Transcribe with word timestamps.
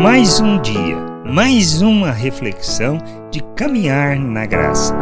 Mais 0.00 0.38
um 0.38 0.62
dia, 0.62 0.96
mais 1.26 1.82
uma 1.82 2.12
reflexão 2.12 2.98
de 3.32 3.40
caminhar 3.56 4.16
na 4.16 4.46
graça. 4.46 4.94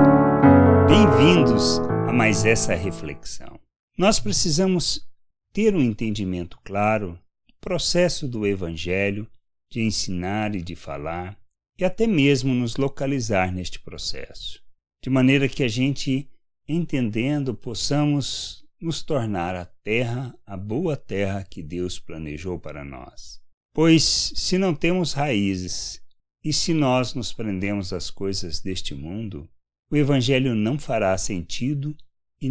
Bem-vindos 0.88 1.80
a 2.08 2.12
mais 2.14 2.46
essa 2.46 2.74
reflexão. 2.74 3.60
Nós 3.98 4.18
precisamos 4.18 5.06
ter 5.52 5.76
um 5.76 5.82
entendimento 5.82 6.58
claro 6.64 7.12
do 7.46 7.54
processo 7.60 8.26
do 8.26 8.46
Evangelho, 8.46 9.28
de 9.70 9.82
ensinar 9.82 10.54
e 10.54 10.62
de 10.62 10.74
falar, 10.74 11.38
e 11.78 11.84
até 11.84 12.06
mesmo 12.06 12.54
nos 12.54 12.78
localizar 12.78 13.52
neste 13.52 13.78
processo, 13.78 14.62
de 15.04 15.10
maneira 15.10 15.46
que 15.46 15.62
a 15.62 15.68
gente, 15.68 16.26
entendendo, 16.66 17.54
possamos 17.54 18.64
nos 18.80 19.02
tornar 19.02 19.54
a 19.56 19.66
terra, 19.66 20.34
a 20.46 20.56
boa 20.56 20.96
terra 20.96 21.44
que 21.44 21.62
Deus 21.62 21.98
planejou 21.98 22.58
para 22.58 22.82
nós. 22.82 23.44
Pois, 23.76 24.32
se 24.34 24.56
não 24.56 24.74
temos 24.74 25.12
raízes 25.12 26.00
e 26.42 26.50
se 26.50 26.72
nós 26.72 27.12
nos 27.12 27.30
prendemos 27.30 27.92
às 27.92 28.10
coisas 28.10 28.58
deste 28.58 28.94
mundo, 28.94 29.46
o 29.90 29.96
Evangelho 29.98 30.54
não 30.54 30.78
fará 30.78 31.16
sentido 31.18 31.94
e, 32.40 32.48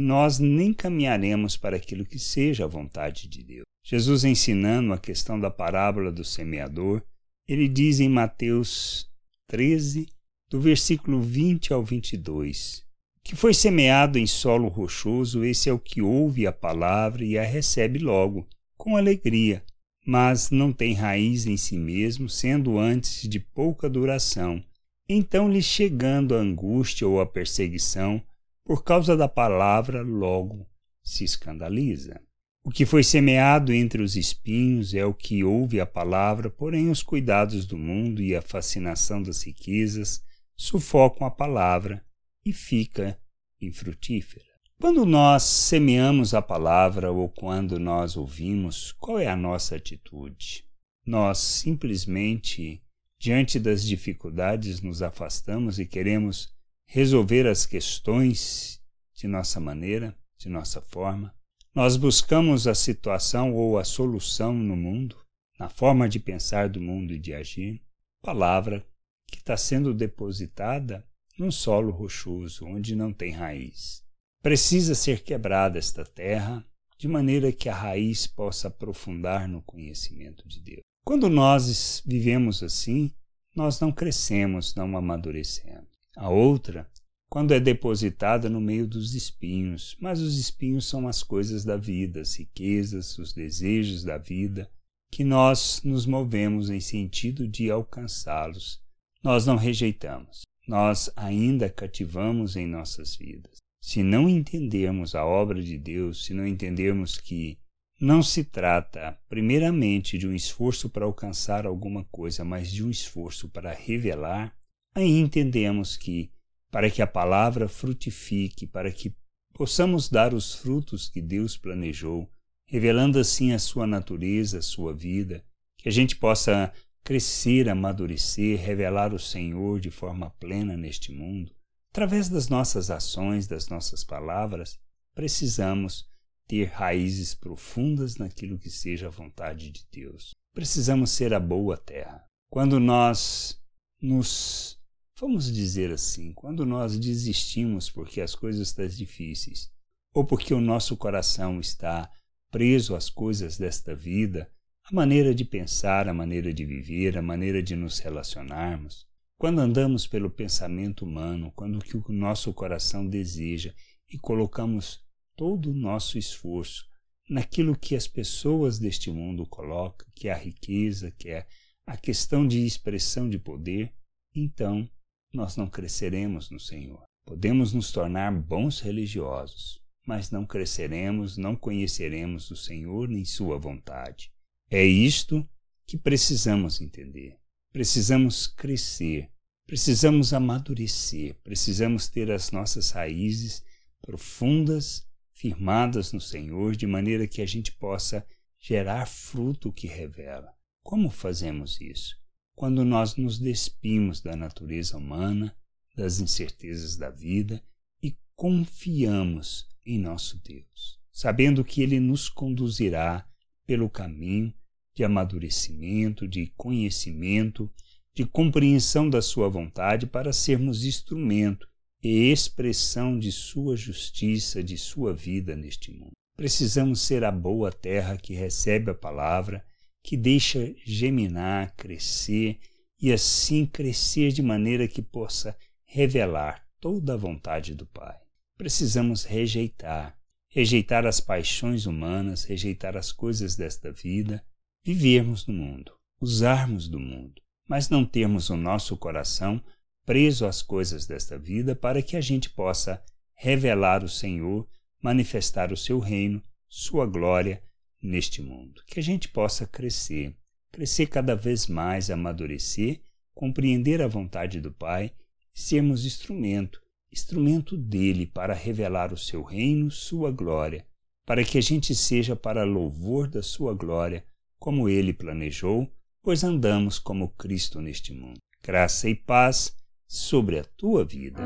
nós 0.00 0.38
nem 0.38 0.72
caminharemos 0.72 1.56
para 1.56 1.76
aquilo 1.76 2.04
que 2.04 2.16
seja 2.16 2.62
a 2.62 2.68
vontade 2.68 3.26
de 3.26 3.42
Deus. 3.42 3.64
Jesus 3.84 4.22
ensinando 4.22 4.92
a 4.92 4.98
questão 4.98 5.40
da 5.40 5.50
parábola 5.50 6.12
do 6.12 6.22
semeador, 6.22 7.02
ele 7.48 7.66
diz 7.66 7.98
em 7.98 8.08
Mateus 8.08 9.10
13, 9.48 10.06
do 10.48 10.60
versículo 10.60 11.20
20 11.20 11.72
ao 11.72 11.82
22, 11.82 12.84
que 13.24 13.34
foi 13.34 13.52
semeado 13.52 14.16
em 14.16 14.28
solo 14.28 14.68
rochoso, 14.68 15.42
esse 15.44 15.68
é 15.68 15.72
o 15.72 15.78
que 15.80 16.00
ouve 16.00 16.46
a 16.46 16.52
palavra 16.52 17.24
e 17.24 17.36
a 17.36 17.42
recebe 17.42 17.98
logo, 17.98 18.46
com 18.76 18.96
alegria, 18.96 19.60
mas 20.04 20.50
não 20.50 20.72
tem 20.72 20.94
raiz 20.94 21.46
em 21.46 21.56
si 21.56 21.76
mesmo, 21.76 22.28
sendo 22.28 22.78
antes 22.78 23.28
de 23.28 23.38
pouca 23.38 23.88
duração. 23.88 24.62
Então 25.08 25.50
lhe 25.50 25.62
chegando 25.62 26.34
a 26.34 26.38
angústia 26.38 27.06
ou 27.06 27.20
a 27.20 27.26
perseguição, 27.26 28.22
por 28.64 28.84
causa 28.84 29.16
da 29.16 29.28
palavra, 29.28 30.02
logo 30.02 30.66
se 31.02 31.24
escandaliza. 31.24 32.20
O 32.64 32.70
que 32.70 32.86
foi 32.86 33.02
semeado 33.02 33.72
entre 33.72 34.00
os 34.00 34.14
espinhos 34.14 34.94
é 34.94 35.04
o 35.04 35.12
que 35.12 35.42
ouve 35.42 35.80
a 35.80 35.86
palavra, 35.86 36.48
porém 36.48 36.90
os 36.90 37.02
cuidados 37.02 37.66
do 37.66 37.76
mundo 37.76 38.22
e 38.22 38.36
a 38.36 38.42
fascinação 38.42 39.20
das 39.20 39.42
riquezas 39.42 40.22
sufocam 40.56 41.26
a 41.26 41.30
palavra 41.30 42.04
e 42.44 42.52
fica 42.52 43.18
infrutífera. 43.60 44.51
Quando 44.82 45.06
nós 45.06 45.44
semeamos 45.44 46.34
a 46.34 46.42
palavra 46.42 47.12
ou 47.12 47.28
quando 47.28 47.78
nós 47.78 48.16
ouvimos, 48.16 48.90
qual 48.90 49.16
é 49.16 49.28
a 49.28 49.36
nossa 49.36 49.76
atitude? 49.76 50.64
Nós 51.06 51.38
simplesmente, 51.38 52.82
diante 53.16 53.60
das 53.60 53.84
dificuldades, 53.84 54.80
nos 54.80 55.00
afastamos 55.00 55.78
e 55.78 55.86
queremos 55.86 56.52
resolver 56.84 57.46
as 57.46 57.64
questões 57.64 58.82
de 59.14 59.28
nossa 59.28 59.60
maneira, 59.60 60.18
de 60.36 60.48
nossa 60.48 60.80
forma? 60.80 61.32
Nós 61.72 61.96
buscamos 61.96 62.66
a 62.66 62.74
situação 62.74 63.54
ou 63.54 63.78
a 63.78 63.84
solução 63.84 64.52
no 64.52 64.74
mundo, 64.74 65.16
na 65.60 65.68
forma 65.68 66.08
de 66.08 66.18
pensar 66.18 66.68
do 66.68 66.80
mundo 66.80 67.14
e 67.14 67.20
de 67.20 67.32
agir, 67.32 67.80
palavra 68.20 68.84
que 69.28 69.38
está 69.38 69.56
sendo 69.56 69.94
depositada 69.94 71.06
num 71.38 71.52
solo 71.52 71.92
rochoso, 71.92 72.66
onde 72.66 72.96
não 72.96 73.12
tem 73.12 73.30
raiz. 73.30 74.02
Precisa 74.42 74.94
ser 74.94 75.22
quebrada 75.22 75.78
esta 75.78 76.04
terra, 76.04 76.64
de 76.98 77.06
maneira 77.08 77.52
que 77.52 77.68
a 77.68 77.74
raiz 77.74 78.26
possa 78.26 78.68
aprofundar 78.68 79.48
no 79.48 79.62
conhecimento 79.62 80.46
de 80.48 80.60
Deus. 80.60 80.80
Quando 81.04 81.28
nós 81.28 82.02
vivemos 82.04 82.62
assim, 82.62 83.12
nós 83.54 83.80
não 83.80 83.92
crescemos, 83.92 84.74
não 84.74 84.96
amadurecemos. 84.96 85.88
A 86.16 86.28
outra 86.28 86.90
quando 87.32 87.54
é 87.54 87.58
depositada 87.58 88.50
no 88.50 88.60
meio 88.60 88.86
dos 88.86 89.14
espinhos, 89.14 89.96
mas 89.98 90.20
os 90.20 90.38
espinhos 90.38 90.84
são 90.86 91.08
as 91.08 91.22
coisas 91.22 91.64
da 91.64 91.78
vida, 91.78 92.20
as 92.20 92.36
riquezas, 92.36 93.16
os 93.16 93.32
desejos 93.32 94.04
da 94.04 94.18
vida, 94.18 94.70
que 95.10 95.24
nós 95.24 95.80
nos 95.82 96.04
movemos 96.04 96.68
em 96.68 96.78
sentido 96.78 97.48
de 97.48 97.70
alcançá-los. 97.70 98.82
Nós 99.24 99.46
não 99.46 99.56
rejeitamos, 99.56 100.42
nós 100.68 101.10
ainda 101.16 101.70
cativamos 101.70 102.54
em 102.54 102.66
nossas 102.66 103.16
vidas. 103.16 103.56
Se 103.84 104.00
não 104.00 104.28
entendermos 104.28 105.16
a 105.16 105.24
obra 105.24 105.60
de 105.60 105.76
Deus, 105.76 106.24
se 106.24 106.32
não 106.32 106.46
entendermos 106.46 107.18
que 107.18 107.58
não 108.00 108.22
se 108.22 108.44
trata, 108.44 109.18
primeiramente, 109.28 110.16
de 110.16 110.26
um 110.26 110.32
esforço 110.32 110.88
para 110.88 111.04
alcançar 111.04 111.66
alguma 111.66 112.04
coisa, 112.04 112.44
mas 112.44 112.70
de 112.70 112.84
um 112.84 112.90
esforço 112.90 113.48
para 113.48 113.72
revelar, 113.72 114.56
aí 114.94 115.18
entendemos 115.18 115.96
que 115.96 116.30
para 116.70 116.88
que 116.88 117.02
a 117.02 117.08
palavra 117.08 117.68
frutifique, 117.68 118.68
para 118.68 118.90
que 118.92 119.12
possamos 119.52 120.08
dar 120.08 120.32
os 120.32 120.54
frutos 120.54 121.08
que 121.08 121.20
Deus 121.20 121.56
planejou, 121.56 122.30
revelando 122.64 123.18
assim 123.18 123.52
a 123.52 123.58
sua 123.58 123.86
natureza, 123.86 124.60
a 124.60 124.62
sua 124.62 124.94
vida, 124.94 125.44
que 125.76 125.88
a 125.88 125.92
gente 125.92 126.14
possa 126.14 126.72
crescer, 127.02 127.68
amadurecer, 127.68 128.60
revelar 128.60 129.12
o 129.12 129.18
Senhor 129.18 129.80
de 129.80 129.90
forma 129.90 130.30
plena 130.38 130.76
neste 130.76 131.10
mundo. 131.10 131.52
Através 131.92 132.28
das 132.28 132.48
nossas 132.48 132.90
ações, 132.90 133.46
das 133.46 133.68
nossas 133.68 134.02
palavras, 134.02 134.78
precisamos 135.14 136.10
ter 136.48 136.64
raízes 136.64 137.34
profundas 137.34 138.16
naquilo 138.16 138.58
que 138.58 138.70
seja 138.70 139.06
a 139.06 139.10
vontade 139.10 139.70
de 139.70 139.86
Deus. 139.92 140.32
Precisamos 140.54 141.10
ser 141.10 141.32
a 141.32 141.40
boa 141.40 141.76
terra. 141.76 142.24
Quando 142.50 142.80
nós 142.80 143.60
nos 144.00 144.82
Vamos 145.22 145.52
dizer 145.52 145.92
assim, 145.92 146.32
quando 146.32 146.66
nós 146.66 146.98
desistimos 146.98 147.88
porque 147.88 148.20
as 148.20 148.34
coisas 148.34 148.66
estão 148.66 148.88
difíceis, 148.88 149.70
ou 150.12 150.24
porque 150.24 150.52
o 150.52 150.60
nosso 150.60 150.96
coração 150.96 151.60
está 151.60 152.10
preso 152.50 152.96
às 152.96 153.08
coisas 153.08 153.56
desta 153.56 153.94
vida, 153.94 154.50
a 154.82 154.92
maneira 154.92 155.32
de 155.32 155.44
pensar, 155.44 156.08
a 156.08 156.12
maneira 156.12 156.52
de 156.52 156.66
viver, 156.66 157.16
a 157.16 157.22
maneira 157.22 157.62
de 157.62 157.76
nos 157.76 158.00
relacionarmos, 158.00 159.06
quando 159.42 159.58
andamos 159.58 160.06
pelo 160.06 160.30
pensamento 160.30 161.04
humano, 161.04 161.50
quando 161.56 161.80
o 161.80 161.80
que 161.80 161.96
o 161.96 162.12
nosso 162.12 162.54
coração 162.54 163.04
deseja 163.04 163.74
e 164.08 164.16
colocamos 164.16 165.04
todo 165.34 165.72
o 165.72 165.74
nosso 165.74 166.16
esforço 166.16 166.88
naquilo 167.28 167.76
que 167.76 167.96
as 167.96 168.06
pessoas 168.06 168.78
deste 168.78 169.10
mundo 169.10 169.44
colocam, 169.44 170.06
que 170.14 170.28
é 170.28 170.32
a 170.32 170.38
riqueza, 170.38 171.10
que 171.10 171.28
é 171.28 171.44
a 171.84 171.96
questão 171.96 172.46
de 172.46 172.64
expressão 172.64 173.28
de 173.28 173.36
poder, 173.36 173.92
então 174.32 174.88
nós 175.34 175.56
não 175.56 175.66
cresceremos 175.66 176.48
no 176.48 176.60
Senhor. 176.60 177.02
Podemos 177.26 177.72
nos 177.72 177.90
tornar 177.90 178.30
bons 178.30 178.78
religiosos, 178.78 179.82
mas 180.06 180.30
não 180.30 180.46
cresceremos, 180.46 181.36
não 181.36 181.56
conheceremos 181.56 182.48
o 182.48 182.54
Senhor 182.54 183.08
nem 183.08 183.24
Sua 183.24 183.58
vontade. 183.58 184.30
É 184.70 184.84
isto 184.84 185.44
que 185.84 185.98
precisamos 185.98 186.80
entender. 186.80 187.42
Precisamos 187.72 188.46
crescer, 188.46 189.31
precisamos 189.66 190.32
amadurecer, 190.32 191.34
precisamos 191.42 192.08
ter 192.08 192.30
as 192.30 192.50
nossas 192.50 192.90
raízes 192.90 193.64
profundas, 194.00 195.06
firmadas 195.32 196.12
no 196.12 196.20
Senhor, 196.20 196.76
de 196.76 196.86
maneira 196.86 197.26
que 197.26 197.42
a 197.42 197.46
gente 197.46 197.72
possa 197.72 198.26
gerar 198.58 199.06
fruto 199.06 199.72
que 199.72 199.86
revela. 199.86 200.52
Como 200.82 201.10
fazemos 201.10 201.80
isso? 201.80 202.22
quando 202.54 202.84
nós 202.84 203.16
nos 203.16 203.38
despimos 203.38 204.20
da 204.20 204.36
natureza 204.36 204.96
humana, 204.96 205.56
das 205.96 206.20
incertezas 206.20 206.96
da 206.96 207.10
vida 207.10 207.62
e 208.02 208.16
confiamos 208.36 209.68
em 209.84 209.98
nosso 209.98 210.40
Deus, 210.42 210.98
sabendo 211.10 211.64
que 211.64 211.82
Ele 211.82 211.98
nos 211.98 212.28
conduzirá 212.28 213.28
pelo 213.66 213.90
caminho 213.90 214.54
de 214.94 215.04
amadurecimento, 215.04 216.28
de 216.28 216.52
conhecimento, 216.56 217.70
de 218.14 218.26
compreensão 218.26 219.08
da 219.08 219.22
Sua 219.22 219.48
vontade 219.48 220.06
para 220.06 220.32
sermos 220.32 220.84
instrumento 220.84 221.66
e 222.02 222.30
expressão 222.30 223.18
de 223.18 223.32
Sua 223.32 223.76
justiça, 223.76 224.62
de 224.62 224.76
Sua 224.76 225.14
vida 225.14 225.56
neste 225.56 225.90
mundo. 225.90 226.12
Precisamos 226.36 227.00
ser 227.00 227.24
a 227.24 227.30
boa 227.30 227.70
terra 227.70 228.16
que 228.16 228.34
recebe 228.34 228.90
a 228.90 228.94
palavra 228.94 229.64
que 230.02 230.16
deixa 230.16 230.74
geminar, 230.84 231.74
crescer 231.76 232.58
e 233.00 233.12
assim 233.12 233.64
crescer 233.64 234.32
de 234.32 234.42
maneira 234.42 234.88
que 234.88 235.00
possa 235.00 235.56
revelar 235.84 236.66
toda 236.80 237.14
a 237.14 237.16
vontade 237.16 237.74
do 237.74 237.86
Pai. 237.86 238.16
Precisamos 238.56 239.24
rejeitar, 239.24 240.18
rejeitar 240.48 241.06
as 241.06 241.20
paixões 241.20 241.86
humanas, 241.86 242.44
rejeitar 242.44 242.96
as 242.96 243.12
coisas 243.12 243.56
desta 243.56 243.92
vida, 243.92 244.44
vivermos 244.84 245.46
no 245.46 245.54
mundo, 245.54 245.92
usarmos 246.20 246.88
do 246.88 246.98
mundo, 246.98 247.40
mas 247.72 247.88
não 247.88 248.04
termos 248.04 248.50
o 248.50 248.56
nosso 248.58 248.98
coração 248.98 249.58
preso 250.04 250.44
às 250.44 250.60
coisas 250.60 251.06
desta 251.06 251.38
vida 251.38 251.74
para 251.74 252.02
que 252.02 252.18
a 252.18 252.20
gente 252.20 252.50
possa 252.50 253.02
revelar 253.34 254.04
o 254.04 254.08
Senhor, 254.10 254.68
manifestar 255.02 255.72
o 255.72 255.76
seu 255.76 255.98
reino, 255.98 256.42
sua 256.68 257.06
glória 257.06 257.62
neste 257.98 258.42
mundo. 258.42 258.82
Que 258.86 259.00
a 259.00 259.02
gente 259.02 259.26
possa 259.26 259.66
crescer, 259.66 260.36
crescer 260.70 261.06
cada 261.06 261.34
vez 261.34 261.66
mais, 261.66 262.10
amadurecer, 262.10 263.00
compreender 263.32 264.02
a 264.02 264.06
vontade 264.06 264.60
do 264.60 264.70
Pai 264.70 265.10
sermos 265.54 266.04
instrumento, 266.04 266.78
instrumento 267.10 267.74
dele 267.74 268.26
para 268.26 268.52
revelar 268.52 269.14
o 269.14 269.18
seu 269.18 269.42
reino, 269.42 269.90
sua 269.90 270.30
glória, 270.30 270.86
para 271.24 271.42
que 271.42 271.56
a 271.56 271.62
gente 271.62 271.94
seja 271.94 272.36
para 272.36 272.64
louvor 272.64 273.28
da 273.28 273.42
sua 273.42 273.72
glória, 273.72 274.26
como 274.58 274.90
ele 274.90 275.14
planejou, 275.14 275.90
pois 276.22 276.44
andamos 276.44 276.98
como 276.98 277.28
Cristo 277.36 277.80
neste 277.80 278.12
mundo. 278.12 278.38
Graça 278.64 279.08
e 279.08 279.14
paz 279.14 279.74
sobre 280.06 280.58
a 280.58 280.64
tua 280.76 281.04
vida. 281.04 281.42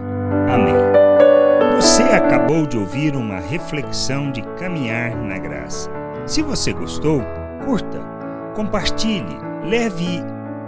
Amém. 0.49 0.75
Você 1.77 2.03
acabou 2.03 2.67
de 2.67 2.77
ouvir 2.77 3.17
uma 3.17 3.41
reflexão 3.41 4.31
de 4.31 4.43
caminhar 4.59 5.17
na 5.17 5.39
graça. 5.39 5.91
Se 6.27 6.43
você 6.43 6.73
gostou, 6.73 7.21
curta, 7.65 8.01
compartilhe, 8.55 9.39
leve 9.65 10.21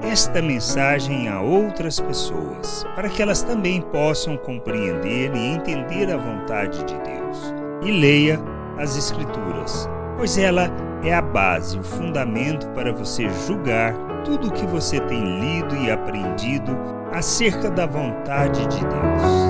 esta 0.02 0.40
mensagem 0.40 1.28
a 1.28 1.40
outras 1.40 2.00
pessoas, 2.00 2.84
para 2.94 3.08
que 3.08 3.20
elas 3.20 3.42
também 3.42 3.82
possam 3.82 4.36
compreender 4.36 5.34
e 5.34 5.38
entender 5.38 6.10
a 6.10 6.16
vontade 6.16 6.78
de 6.84 6.94
Deus. 6.94 7.38
E 7.82 7.90
leia 7.90 8.38
as 8.78 8.96
Escrituras, 8.96 9.88
pois 10.18 10.36
ela 10.36 10.68
é 11.04 11.14
a 11.14 11.22
base, 11.22 11.78
o 11.78 11.82
fundamento 11.82 12.66
para 12.70 12.92
você 12.92 13.28
julgar 13.46 13.94
tudo 14.24 14.48
o 14.48 14.52
que 14.52 14.66
você 14.66 14.98
tem 15.02 15.22
lido 15.40 15.76
e 15.76 15.90
aprendido 15.92 16.76
acerca 17.12 17.70
da 17.70 17.86
vontade 17.86 18.66
de 18.66 18.80
Deus. 18.80 19.47